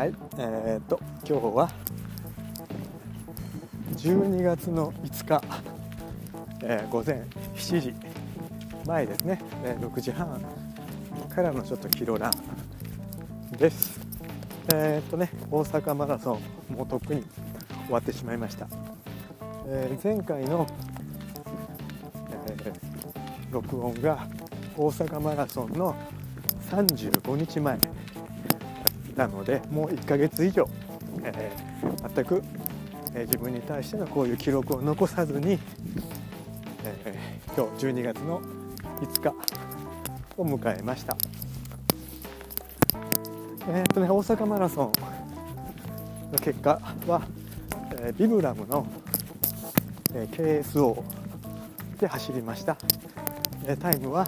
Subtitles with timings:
[0.00, 1.70] はいえー、っと今日は
[3.96, 5.42] 12月の5日、
[6.62, 7.94] えー、午前7時
[8.86, 10.40] 前ですね、えー、6時半
[11.28, 14.00] からのちょっとキロランです。
[14.72, 16.38] え、っとね大阪マラソ
[16.70, 17.22] ンもうとっくに
[17.84, 18.68] 終わってしまいました、
[19.66, 20.66] えー、前回の、
[22.46, 22.72] えー、
[23.50, 24.26] 録音が
[24.78, 25.94] 大阪マラソンの
[26.70, 27.99] 35日前。
[29.20, 30.66] なのでもう1ヶ月以上、
[31.22, 32.42] えー、全く、
[33.14, 35.58] えー、自分に対してのこういう記録を残さずに、
[36.84, 38.40] えー、今日12月の
[39.02, 39.34] 5日
[40.38, 41.18] を迎えました。
[43.68, 44.92] えー、とね、大阪マラソン
[46.32, 47.20] の結果は、
[48.00, 48.86] えビブラムの、
[50.14, 51.04] え KSO
[52.00, 52.78] で走りました、
[53.66, 54.26] えタイムは、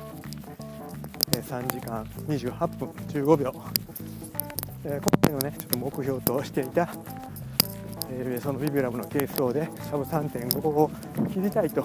[1.34, 3.54] え3時間28分15秒
[4.84, 6.88] え今回のねちょっと目標としていた、
[8.10, 10.90] えそのビブラムの係数でサブ3.5を
[11.32, 11.82] 切りたいと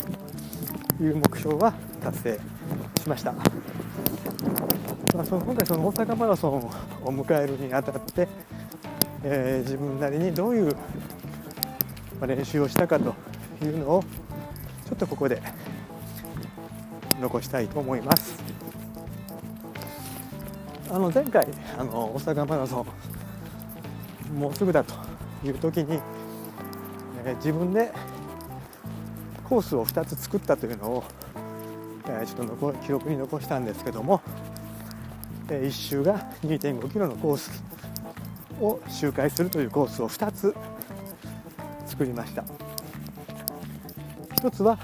[0.99, 2.39] いう目標は達成
[3.01, 3.41] しました、ま
[5.21, 6.71] あ、その今回その大阪マラソンを
[7.23, 8.27] 迎えるにあたって、
[9.23, 10.75] えー、自分なりにどういう
[12.25, 13.13] 練習をしたかと
[13.63, 14.03] いうのを
[14.87, 15.39] ちょっとここで
[17.21, 18.56] 残したいと思います。
[20.89, 21.45] あの前回
[21.77, 22.85] あの大阪マラソ
[24.31, 24.93] ンもうすぐだと
[25.45, 25.99] いう時に、
[27.25, 27.91] えー、自分で
[29.43, 31.03] コースを2つ作ったというのを、
[32.07, 34.21] えー、ちょっと記録に残したんですけども、
[35.49, 37.63] えー、1周が2 5キロのコース
[38.61, 40.55] を周回するというコースを2つ
[41.85, 42.43] 作りました。
[44.41, 44.77] 1つは、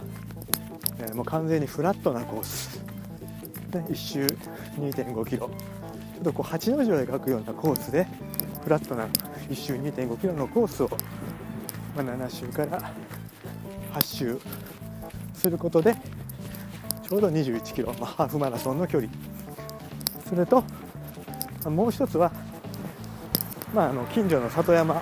[1.00, 2.82] えー、もう完全にフラットなコース。
[3.72, 4.26] で1周
[4.78, 5.50] 2 5キロ。
[6.24, 8.08] とこう8の字を描くようなコースで
[8.64, 9.08] フラットな
[9.50, 10.89] 1周2 5キロのコースを、
[11.95, 12.92] まあ、7周から
[13.94, 14.39] 8周
[15.33, 15.95] することで
[17.08, 19.12] ちょうど21キロ、まあ、ハーフマラソンの距離。
[20.28, 20.64] それと、
[21.70, 22.32] もう一つは、
[23.73, 25.02] まあ、あの近所の里山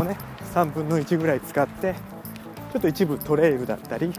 [0.00, 0.16] をね
[0.54, 1.94] 3分の1ぐらい使って
[2.72, 4.12] ちょっと一部トレイルだったり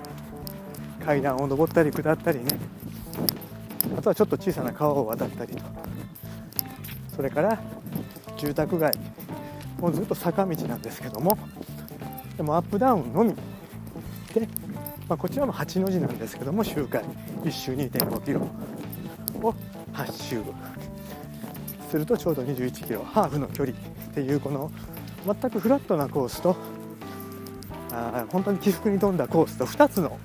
[1.04, 2.46] 階段を上ったり下ったりね
[4.06, 5.64] とはちょっと小さな川を渡ったりと。
[7.16, 7.60] それから
[8.38, 8.94] 住宅街。
[9.80, 11.38] もうずっと坂道なんですけども。
[12.38, 13.34] でもアップダウンのみ
[14.34, 14.48] で、
[15.08, 17.04] まあ、こちらも8の字なんですけども周回。
[17.44, 18.42] 1周2 5キロ
[19.42, 19.54] を
[19.94, 20.42] 8周
[21.90, 23.82] するとちょうど21キロハーフの距離っ
[24.14, 24.72] ていうこの
[25.26, 26.56] 全くフラットなコースと
[27.92, 30.20] あ本当に起伏に富んだコースと2つの、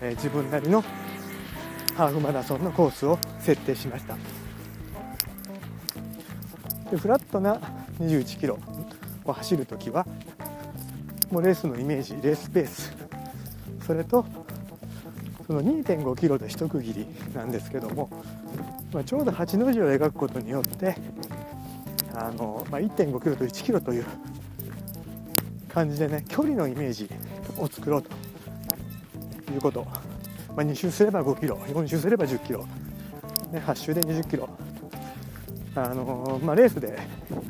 [0.00, 0.82] えー、自分なりの
[1.96, 4.16] ハーフマラソンのコースを設定しました。
[6.90, 7.56] でフラットな
[8.00, 8.58] 21キロ
[9.24, 10.06] を走るときは
[11.30, 12.94] もうレースのイメージレースペース。
[13.86, 14.24] それと
[15.46, 18.08] その2.5キロで一区切りなんですけども、
[18.92, 20.96] まあ、ちょうど8の字を描くことによって
[22.14, 24.06] あの、まあ、1.5キロと1キロという
[25.68, 27.10] 感じでね距離のイメージ
[27.58, 28.10] を作ろうと
[29.52, 29.86] いうこと。
[30.56, 32.66] まあ、2周すれば5キロ4周すれば1 0キロ、
[33.50, 34.48] ね、8周で2 0キロ。
[35.74, 36.98] あのまあ、レースで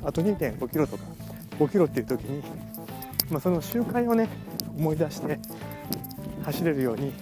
[0.05, 1.03] あと2.5キロとか
[1.59, 2.41] 5キロっていう時に、
[3.31, 4.29] まあ、その周回をね
[4.77, 5.41] 思い出して
[6.45, 7.17] 走れるようにちょ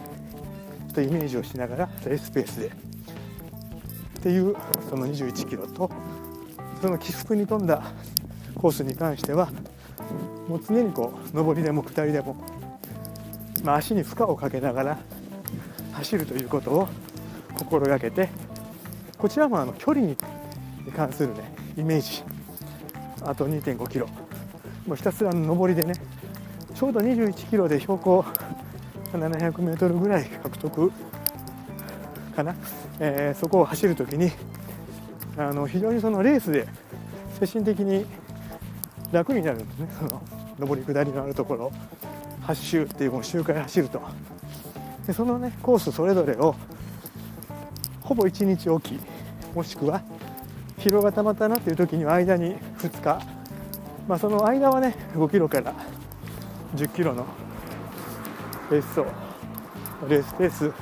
[0.90, 2.90] っとイメージをしながらレースペースで。
[4.20, 4.54] っていう
[4.90, 5.90] その21キロと
[6.82, 7.82] その起伏に富んだ
[8.54, 9.48] コースに関しては
[10.46, 12.36] もう常にこう上りでも下りでも、
[13.64, 14.98] まあ、足に負荷をかけながら
[16.00, 16.88] 走るということを
[17.58, 18.28] 心がけて
[19.18, 20.16] こちらもあの距離に
[20.96, 22.22] 関するねイメージ。
[23.22, 24.06] あと2 5キロ。
[24.86, 25.92] もうひたすら上りでね
[26.74, 28.24] ちょうど21キロで標高
[29.12, 30.90] 700メートルぐらい獲得
[32.34, 32.56] かな、
[32.98, 34.32] えー、そこを走るときに
[35.36, 36.66] あの非常にそのレースで
[37.38, 38.06] 精神的に
[39.12, 39.88] 楽になるんですね。
[39.98, 40.22] その
[40.58, 41.72] 上り下りのあるところ
[42.46, 44.00] 8周っていうもう周回走ると。
[45.10, 46.54] でそのねコースそれぞれを
[48.00, 48.96] ほぼ1日おき
[49.56, 50.02] もしくは
[50.78, 53.26] 疲労がたまったなっていう時には間に2日、
[54.06, 55.74] まあ、その間はね5キロから
[56.76, 57.26] 10キロの
[58.70, 59.06] レース走
[60.08, 60.72] レースペース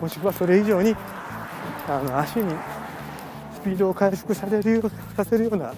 [0.00, 0.96] もしくはそれ以上に
[1.86, 2.54] あの足に
[3.54, 4.82] スピードを回復される
[5.14, 5.74] させるような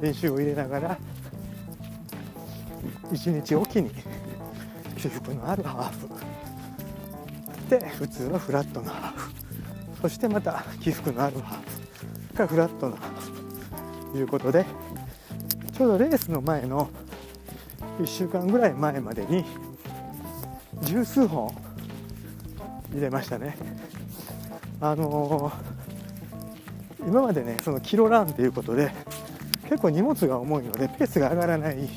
[0.00, 0.98] 練習を入れながら
[3.12, 3.90] 1日おきに
[4.96, 6.35] 起伏のあるハーフ。
[7.68, 11.58] で普通のフラットなハーフそしてまた起伏のあるハー
[12.28, 12.96] フかフラットな
[14.12, 14.64] ということで
[15.76, 16.88] ちょうどレースの前の
[18.00, 19.44] 1週間ぐらい前までに
[20.82, 21.54] 十数本
[22.92, 23.56] 入れましたね。
[24.80, 28.92] あのー、今までねそのキロランということで
[29.64, 31.88] 結構荷物が重いのでペースが上がらない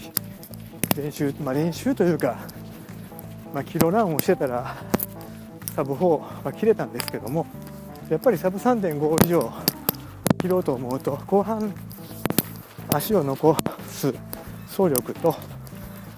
[0.97, 2.39] 練習、まあ、練習というか、
[3.53, 4.77] まあ、キロランをしてたら
[5.79, 7.45] サブ4は切れたんですけども
[8.09, 9.49] やっぱりサブ3.5以上
[10.41, 11.73] 切ろうと思うと後半
[12.93, 13.55] 足を残
[13.87, 14.13] す
[14.67, 15.33] 走力と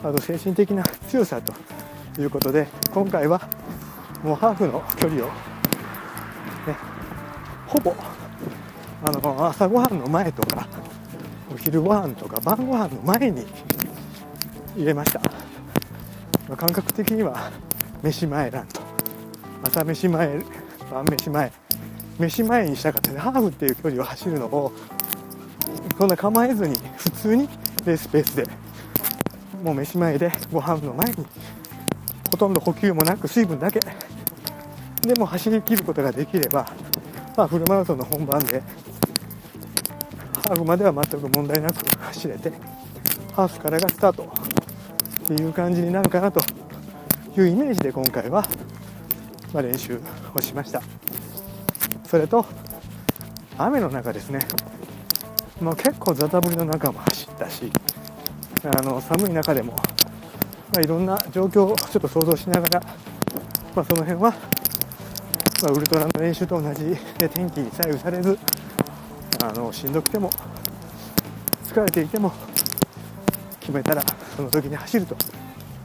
[0.03, 1.53] あと精神的な強さと
[2.19, 3.39] いうことで今回は
[4.23, 5.31] もうハーフの距離を、ね、
[7.67, 7.93] ほぼ
[9.05, 10.67] あの朝ごはんの前とか
[11.53, 13.45] お昼ご飯とか晩ご飯の前に
[14.75, 15.21] 入れました、
[16.55, 17.51] 感覚的には
[18.01, 18.90] 飯前ランと。
[19.63, 20.43] 朝飯前
[20.91, 21.51] 晩飯前
[22.19, 23.19] 飯前にしたかったね。
[23.19, 24.71] ハーフっていう距離を走るのを
[25.97, 27.47] そんな構えずに普通に
[27.85, 28.45] レースペースで
[29.63, 31.25] もう飯前でご飯の前に
[32.31, 33.79] ほとんど補給もなく水分だけ
[35.01, 36.65] でも走りきることができれば、
[37.35, 38.61] まあ、フルマラソンの本番で
[40.47, 42.51] ハーフまでは全く問題なく走れて
[43.35, 44.31] ハーフからがスタート
[45.23, 46.41] っていう感じになるかなと
[47.37, 48.45] いうイメージで今回は、
[49.53, 49.99] ま、練習
[50.35, 50.81] をしました。
[52.05, 52.45] それと
[53.57, 54.39] 雨の中ですね、
[55.61, 57.71] まあ、結構ザタ降りの中も走ったし
[58.63, 59.79] あの寒い中でも、ま
[60.77, 62.81] あ、いろんな状況をちょっと想像しながら、
[63.75, 64.33] まあ、その辺は、
[65.63, 66.83] ま、ウルトラの練習と同じ
[67.17, 68.37] で天気に左右されず
[69.43, 70.29] あのしんどくても
[71.65, 72.33] 疲れていても
[73.59, 74.03] 決めたら
[74.35, 75.15] その時に走ると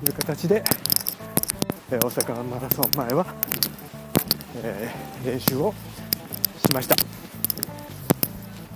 [0.04, 0.64] いう形で、
[1.90, 3.26] え大阪マラソン前は、
[4.56, 5.72] えー、練習を
[6.58, 6.96] しました。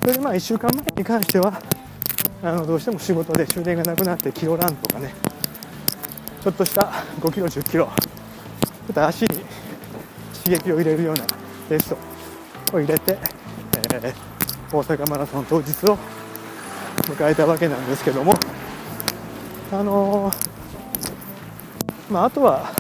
[0.01, 1.61] それでまあ1週間前に関しては
[2.43, 5.13] あのどうしても仕事で終電がなくなってキロランとかね
[6.43, 6.83] ちょっとした
[7.21, 7.93] 5キロ1 0キロちょ
[8.93, 9.29] っと足に
[10.43, 11.27] 刺激を入れるような
[11.69, 11.95] レース
[12.73, 13.19] を入れて、
[13.93, 14.15] えー、
[14.73, 15.99] 大阪マラソン当日を
[17.03, 18.35] 迎えたわけなんですけども
[19.73, 22.80] あのー、まあ、あとは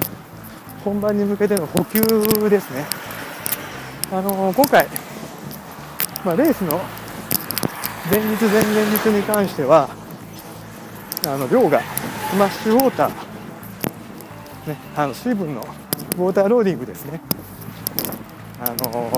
[0.85, 2.01] 本番に向けての補給
[2.49, 2.85] ですね。
[4.13, 4.87] あのー、今回、
[6.25, 6.81] まあ、レースの
[8.11, 9.89] 前日前々日に関しては
[11.27, 11.81] あの量が
[12.31, 13.11] スマッシュウォーター、
[14.71, 17.21] ね、あの水分のウォーターローディングですね。
[18.61, 19.11] あの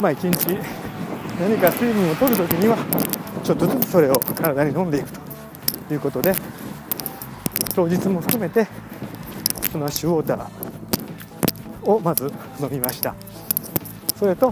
[0.00, 0.58] まあ一日
[1.40, 2.76] 何か水分を取るときには
[3.42, 5.10] ちょっとずつそれを体に飲んでいく
[5.88, 6.34] ということで
[7.74, 8.66] 当日も含めて
[9.76, 13.14] スマッシュウォーターをまず飲みました。
[14.18, 14.50] それと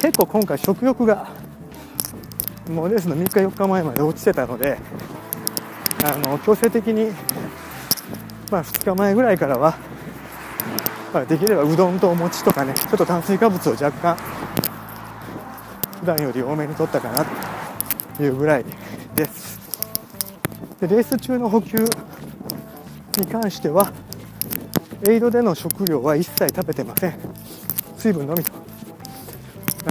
[0.00, 1.28] 結構今回食欲が
[2.70, 4.78] もうレースの3日4日前まで落ちてたので
[6.04, 7.10] あの強制的に、
[8.52, 9.76] まあ、2日前ぐらいからは、
[11.12, 14.16] まあ、できればうどんとお餅とかねちょっと炭水化物を若干
[15.98, 17.26] 普段より多めに取ったかな
[18.16, 18.64] というぐらい
[19.16, 19.58] です。
[20.80, 21.84] でレース中の補給
[23.18, 23.92] に関しては
[25.08, 27.14] エイドでの食料は一切食べてません。
[27.96, 28.52] 水分のみと。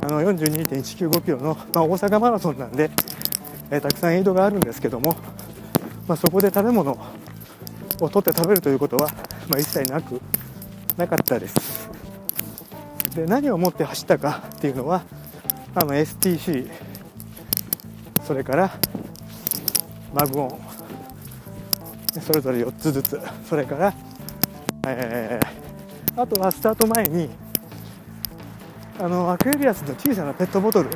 [0.01, 2.91] あの42.195キロの、まあ、大阪マラソンなんで、
[3.71, 5.15] えー、たくさんエイドがあるんですけども、
[6.07, 6.91] まあ、そこで食べ物
[7.99, 9.09] を取って食べるということは、
[9.49, 10.21] まあ、一切なく
[10.97, 11.89] なかったです。
[13.15, 15.03] で何を持って走ったかっていうのは
[15.73, 16.69] あの STC
[18.23, 18.71] それから
[20.13, 20.66] マグオン。
[22.21, 23.19] それぞれ4つずつ。
[23.47, 23.93] それから、
[24.87, 27.29] えー、あとはスタート前に
[28.99, 30.89] あのアクエリアスの小さなペットボトル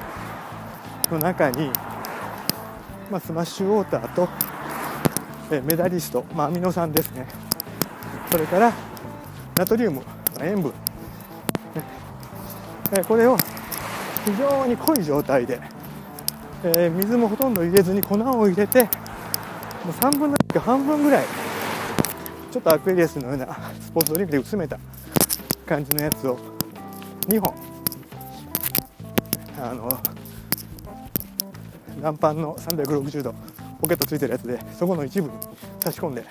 [1.12, 1.70] の中に、
[3.12, 4.28] まあ、スマッシュウォーターと、
[5.52, 7.28] えメダリスト、まあ、アミノ酸ですね。
[8.32, 8.74] それから
[9.58, 10.04] ナトリウム、ま
[10.42, 10.76] あ、塩分、ね
[12.94, 13.38] えこれを
[14.26, 15.60] 非常に濃い状態で、
[16.64, 18.90] えー、水もほとんど入れずに粉を入れて
[19.86, 21.26] もう3分の1半分ぐらい
[22.52, 23.48] ちょっとアクエリアスのような
[23.80, 24.78] スポーツドリンクで薄めた
[25.66, 26.38] 感じのやつを
[27.28, 27.56] 2本
[29.60, 29.90] あの
[32.02, 33.34] ランパンの360度
[33.80, 35.34] ポケットついてるやつでそこの一部に
[35.80, 36.26] 差し込んで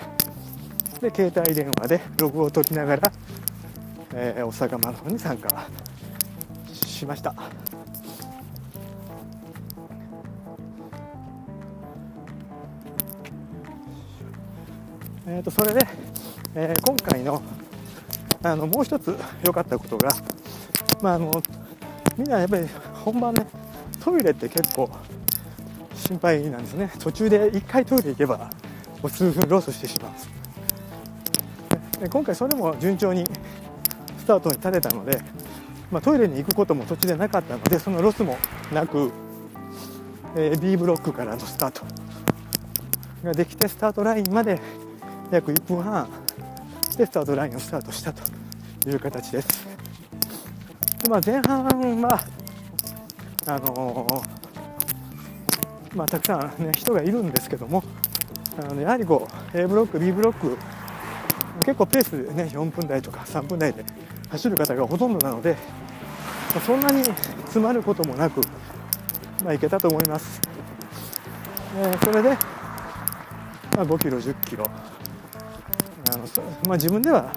[1.01, 3.11] で携帯電話でログを取りながら、
[4.13, 5.67] えー、大阪マラソンに参加
[6.71, 7.33] しました。
[15.33, 15.79] えー、とそれで、
[16.55, 17.41] えー、今回の
[18.43, 20.09] あのもう一つ良かったことが、
[21.01, 21.41] まあ、あの
[22.17, 22.67] みんなやっぱり
[23.05, 23.47] 本番ね
[24.03, 24.89] トイレって結構
[25.95, 26.91] 心配なんですね。
[26.99, 28.47] 途中で1回トイレ行けばも
[29.03, 30.09] う数分ロスしてしま
[31.97, 33.23] うで今回それも順調に
[34.17, 35.21] スタートに立てたので、
[35.91, 38.37] まあ、トイレに行くことも途中でなかったのでそのロスも
[38.73, 39.13] なく、
[40.35, 41.83] えー、B ブロックからのスタート
[43.23, 44.59] ができてスタートラインまで
[45.31, 46.09] 約1分半
[46.97, 48.21] でスタートラインをスタートしたと
[48.89, 49.65] いう形です。
[51.03, 52.19] でまあ、前半は
[53.47, 57.83] あのー、まあ、たくさん、ね、人がいるんですけども
[58.59, 60.57] あのやはりこう A ブロック B ブロック
[61.65, 63.83] 結構ペースでね4分台とか3分台で
[64.29, 65.53] 走る方がほとんどなので、
[66.53, 68.41] まあ、そんなに詰まることもなく、
[69.43, 70.39] まあ、いけたと思います、
[71.77, 72.29] えー、それで、
[73.75, 74.65] まあ、5キロ10キロ、
[76.67, 77.33] まあ、自分では、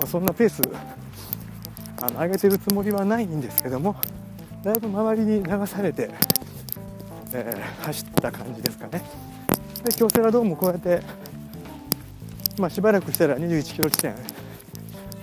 [0.00, 0.62] ま、そんなペース
[2.00, 3.96] あの上げてるつもりはないんですけども
[4.62, 6.10] だいぶ周りに流されて、
[7.32, 9.02] えー、走った感じですかね。
[9.84, 11.00] で京セラドームこうやって、
[12.58, 14.14] まあ、しばらくしたら21キロ地点、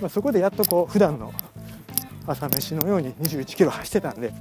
[0.00, 1.32] まあ、そこでやっとこう普段の
[2.26, 4.32] 朝飯のように21キロ走ってたんで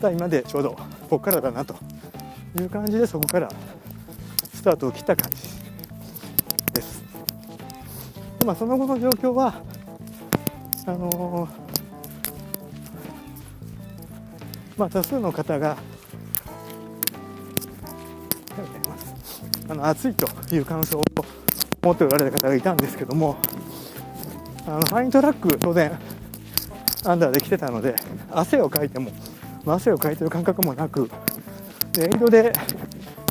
[0.00, 0.78] 今でちょうどこ
[1.10, 1.74] こからだなと
[2.58, 3.48] いう感じでそこから
[4.52, 5.63] スタートを切った感じです。
[8.44, 9.54] まあ、その後の状況は
[10.86, 11.48] あの
[14.76, 15.76] まあ、多数の方が
[19.68, 21.04] あの暑いという感想を
[21.82, 23.38] 持っておられた方がいたんですけども
[24.66, 25.98] あのファイントラック当然
[27.04, 27.94] アンダーで来てたので
[28.30, 29.10] 汗をかいても
[29.66, 31.08] 汗をかいてる感覚もなく
[31.92, 32.52] でエイドで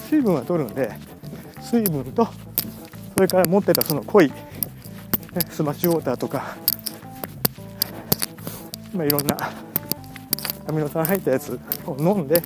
[0.10, 0.92] 水分は取るんで
[1.62, 2.28] 水分と
[3.16, 4.32] それから持ってたその濃い、
[5.50, 6.56] スマッシュウォーターとか、
[8.94, 9.38] まあ、いろんな
[10.68, 12.42] アミノ酸入ったやつを飲んで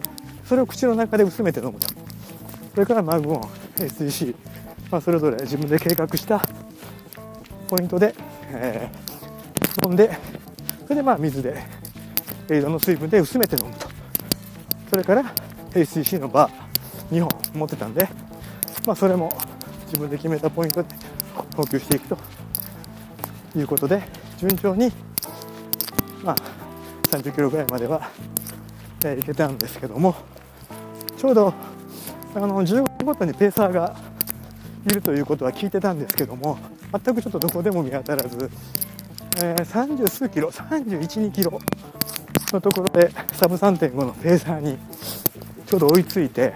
[0.45, 1.87] それを口の中で薄めて飲むと。
[2.73, 4.35] それからマグオン SEC、
[4.91, 6.41] まあ、それぞれ自分で計画した
[7.67, 8.13] ポイントで、
[8.51, 10.15] えー、飲んで
[10.83, 11.63] それでまあ水で
[12.49, 13.87] エイドの水分で薄めて飲むと。
[14.89, 15.23] それから
[15.71, 17.29] ACC のバー2本
[17.59, 18.07] 持ってたんで、
[18.85, 19.31] まあ、それも
[19.87, 20.89] 自分で決めたポイントで
[21.55, 22.36] 補給していくと。
[23.55, 24.01] いうことで
[24.37, 24.91] 順調に
[26.23, 26.35] まあ
[27.09, 28.09] 30キロぐらいまでは、
[29.05, 30.15] えー、行けたんですけども
[31.17, 31.53] ちょうど
[32.35, 33.95] あの15分ごとにペーサーが
[34.85, 36.57] いるということは聞いてたんですけども
[37.03, 38.49] 全くちょっとどこでも見当たらず、
[39.37, 41.59] えー、30数キロ312キロ
[42.53, 44.77] のところでサブ3.5のペーサーに
[45.65, 46.53] ちょうど追いついて、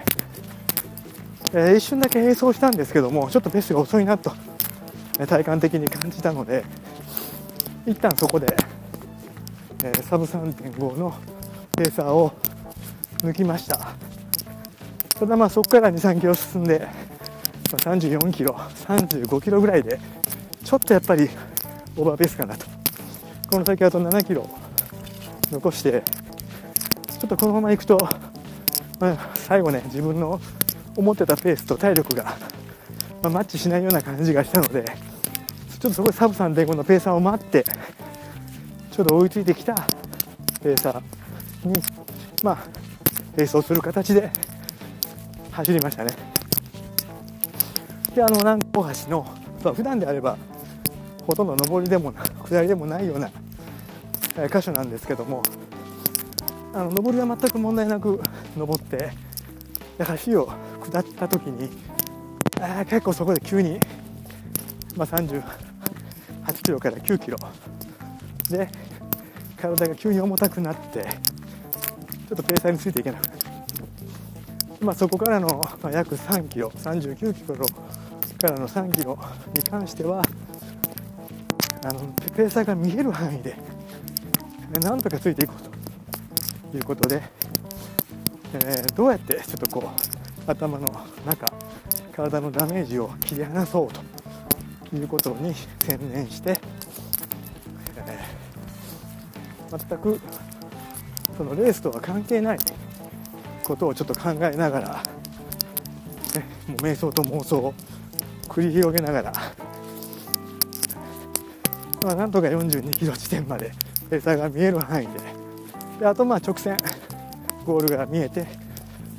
[1.53, 4.33] えー、一瞬だけ並走したんですけどもちょっとペースが遅いなと
[5.27, 6.63] 体感的に感じたので
[7.85, 8.55] 一旦そこで
[9.83, 11.15] え、サブ3.5の
[11.75, 12.31] ペーサーを
[13.19, 13.95] 抜きました。
[15.19, 16.87] ただまあそこから23キロ進んで、
[17.71, 19.99] 34キロ35キロぐらいで
[20.63, 21.29] ちょっとやっぱり
[21.95, 22.65] オーバーペースかなと。
[23.49, 24.47] この先あと7キロ
[25.51, 26.03] 残して
[27.19, 27.97] ちょっとこのままいくと、
[28.99, 30.39] まあ、最後ね自分の
[30.95, 32.37] 思ってたペースと体力が、
[33.21, 34.85] まあ、マッチしないような感じがしたので
[35.81, 37.65] ちょっとそこでサブ3.5のペーサーを待って
[38.91, 39.73] ちょうど追いついてきた
[40.61, 41.81] ペーサーに、
[42.43, 42.57] まあ、
[43.35, 44.31] 並走する形で
[45.51, 46.11] 走りましたね。
[48.13, 49.25] で、あの南高橋の、
[49.63, 50.37] まあ、普段であれば
[51.25, 52.13] ほとんど上りでも
[52.47, 53.31] 下りでもないような
[54.49, 55.41] 箇所なんですけども
[56.75, 58.21] あの上りは全く問題なく
[58.55, 59.11] 登って
[60.25, 60.51] 橋を
[60.91, 61.69] 下った時に
[62.61, 63.79] あ結構そこで急に、
[64.95, 65.07] まあ、
[66.51, 67.37] 8キロから9キロ。
[68.49, 68.69] で
[69.57, 73.39] 体が急に重たくなってちょっとペーサーについていけなくなる、
[74.81, 75.47] まあ、そこからの、
[75.81, 79.17] まあ、約3キロ39キロからの3キロ
[79.53, 80.21] に関しては
[81.85, 81.99] あの
[82.35, 83.55] ペーサーが見える範囲で
[84.81, 87.21] なんとかついていこうということで、
[88.53, 89.91] えー、どうやってちょっとこ
[90.47, 90.87] う頭の
[91.25, 91.51] 中
[92.15, 94.01] 体のダメージを切り離そうと
[94.93, 96.59] いうことに専念して
[99.71, 100.19] 全く
[101.37, 102.59] そのレースとは関係ない
[103.63, 105.03] ことをちょっと考えながら、
[106.35, 107.73] ね、もう瞑想と妄想を
[108.49, 109.31] 繰り広げながら、
[112.03, 113.71] まあ、なんとか42キロ地点まで
[114.09, 115.13] ペーサーが見える範囲で
[116.01, 116.75] であとまあ直線
[117.65, 118.41] ゴールが見えて、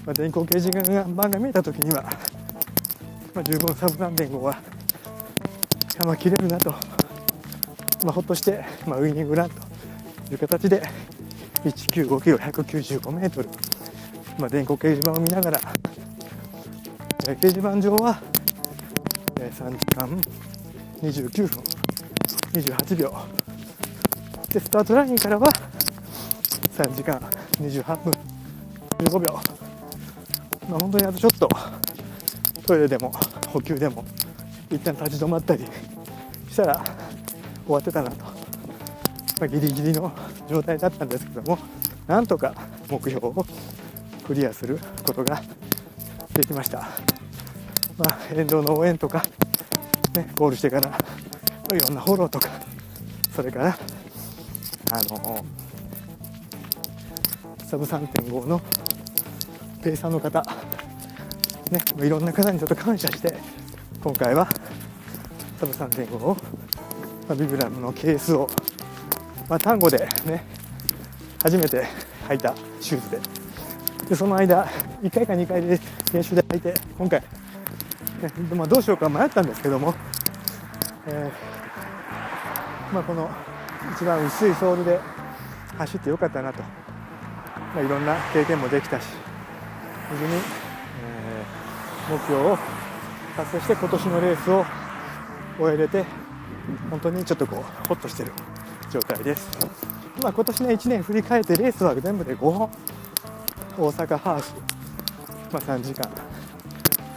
[0.04, 2.02] まあ、電光掲示板が見えた時には、
[3.34, 4.58] まあ、十分サブ3.5は、
[5.98, 10.82] まあ、切れるなと、まあ、ほっとして、まあ、ウイニングランという形で
[11.64, 13.48] 195キロ195メートル、
[14.38, 15.60] まあ、電光掲示板を見ながら、
[17.28, 18.20] えー、掲示板上は、
[19.40, 20.20] えー、3時間
[21.02, 21.62] 29分
[22.52, 23.14] 28秒。
[24.50, 25.48] でスタートラインからは
[26.76, 27.18] 3時間
[27.60, 28.12] 28分
[28.98, 29.32] 15秒。
[30.68, 31.48] まあ本当にあとちょっと
[32.66, 33.12] トイレでも
[33.48, 34.04] 補給でも
[34.72, 35.64] 一旦立ち止まったり
[36.50, 36.82] したら
[37.66, 38.32] 終わってたなと、ま
[39.42, 40.10] あ、ギリギリの
[40.48, 41.58] 状態だったんですけども
[42.06, 42.54] なんとか
[42.88, 43.46] 目標を
[44.26, 45.42] クリアすることが
[46.32, 46.78] できました、
[47.98, 49.22] まあ、沿道の応援とか、
[50.14, 50.90] ね、ゴールしてから
[51.76, 52.48] いろんなフォローとか
[53.34, 53.78] それから
[54.92, 55.44] あの
[57.58, 58.60] サブ3.5の
[59.82, 60.42] ペーサーの方、
[61.70, 63.34] ね、いろんな方にちょっと感謝して
[64.02, 64.48] 今回は
[65.62, 66.36] サブ3.5を、
[67.28, 68.48] まあ、ビブラムのケースを、
[69.48, 70.44] まあ、単語でね
[71.40, 71.86] 初めて
[72.28, 73.20] 履いたシューズで。
[74.08, 74.66] でその間
[75.02, 75.78] 1回か2回で
[76.12, 77.26] 練習で履いて今回、ね
[78.56, 79.94] まあ、どうしようか迷ったんですけども、
[81.06, 83.30] えー、まあ、この
[83.94, 84.98] 一番薄いソールで
[85.78, 86.68] 走ってよかったなと、ま
[87.76, 89.06] あ、いろんな経験もできたし
[90.10, 90.40] 無事に、
[91.04, 92.58] えー、目標を
[93.36, 94.81] 達成して今年のレースを
[95.58, 96.04] 終えれて
[96.90, 98.32] 本当にちょっとこうホッとしてる
[98.90, 99.48] 状態です、
[100.22, 102.70] まあ、今年ね1年振り返ってレースは全部で5本。
[103.78, 104.52] 大阪ハーフ、
[105.50, 106.10] まあ、3時間。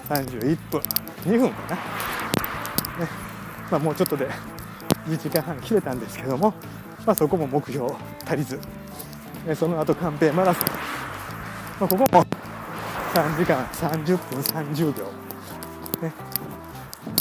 [0.07, 0.81] 31分。
[1.25, 1.81] 2分かな、ね。
[3.69, 4.29] まあ、もうちょっとで
[5.05, 6.53] 1時間半切れたんですけども、
[7.05, 7.91] まあ、そこも目標
[8.25, 8.57] 足りず。
[9.53, 10.63] その後カンペマラソン、
[11.81, 12.07] まあ、ここも
[13.13, 15.03] 3時間30分30秒、
[16.01, 16.13] ね。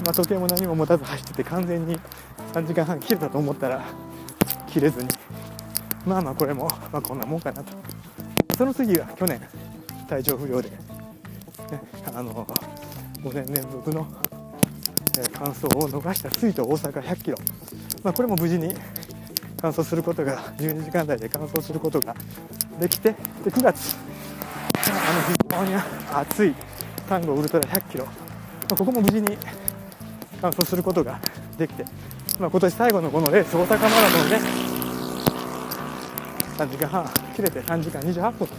[0.05, 1.99] まあ、時計も何も持たず走ってて完全に
[2.53, 3.85] 3時間半切れたと思ったら
[4.67, 5.09] 切れずに。
[6.07, 7.73] まあまあこれも、まあ、こんなもんかなと。
[8.57, 9.41] その次は去年
[10.07, 10.77] 体調不良で、ね、
[12.15, 12.47] あの
[13.23, 14.07] 5年連続の
[15.33, 17.39] 完走を逃した水と大阪100キロ、
[18.03, 18.75] まあ、これも無事に
[19.61, 22.15] 完走することが12時間台で完走することが
[22.79, 23.13] できて
[23.45, 23.97] で9月
[24.77, 26.55] あの非常に暑い
[27.09, 28.11] タンゴウルトラ100キロ、ま
[28.73, 29.37] あ、ここも無事に
[30.45, 31.19] 完走することが
[31.57, 31.85] できて、
[32.39, 34.37] まあ、今年最後のこのレース大阪マラソンで
[36.59, 38.53] 3時間半切れて3時間28分、ね、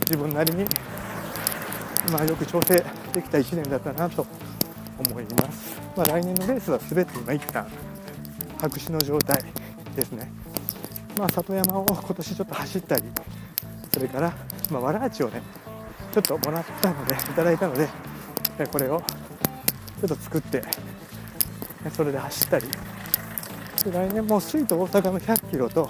[0.00, 0.64] 自分なりに、
[2.10, 4.26] まあ、よく調整できた1年だったなと
[4.98, 7.66] 思います、まあ、来年のレースは全て今一旦
[8.58, 9.44] 白紙の状態
[9.94, 10.32] ですね、
[11.18, 13.02] まあ、里山を今年ちょっと走ったり
[13.92, 14.32] それから、
[14.70, 15.42] まあ、わらあちをね
[16.12, 17.88] ちょっともらったのでいただいたので
[18.72, 19.02] これを
[20.00, 20.62] ちょっと作って
[21.92, 22.66] それで走ったり。
[23.84, 25.88] で来年も水と大阪の100キロと、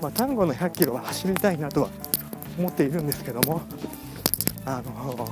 [0.00, 1.90] まあ、丹後の100キロは走りたいなとは
[2.58, 3.60] 思っているんですけども
[4.64, 5.26] あの、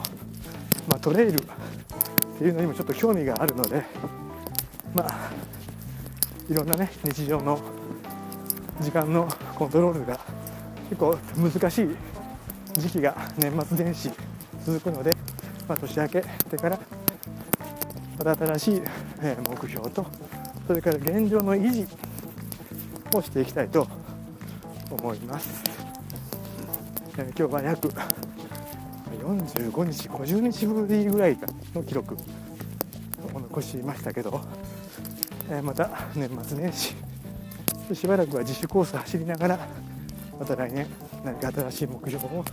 [0.88, 3.83] まあ、トレイルっていうのにもちょっと興味があるので
[4.94, 5.31] まあ
[6.48, 7.59] いろんなね日常の
[8.81, 9.26] 時間の
[9.57, 10.20] コントロールが
[10.90, 11.88] 結構難しい
[12.74, 14.11] 時期が年末年始
[14.64, 15.11] 続くので、
[15.66, 16.79] まあ、年明けてから
[18.18, 18.83] 新しい
[19.48, 20.07] 目標と
[20.66, 21.87] それから現状の維持
[23.14, 23.87] をしていきたいと
[24.90, 25.62] 思います、
[27.18, 31.38] え今日は約45日50日ぶりぐらい
[31.74, 32.16] の記録
[33.35, 34.40] を残しましたけど、
[35.50, 36.94] えまた年末年始
[37.94, 39.59] しばらくは自主コース走りながら
[40.38, 40.87] また来年
[41.24, 42.44] 何か新しい目標を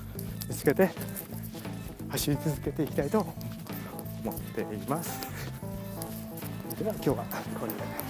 [0.47, 0.89] 見つけて
[2.09, 3.25] 走り続けていきたいと
[4.23, 5.32] 思っています。
[6.81, 7.15] 今日は
[7.59, 8.02] これで。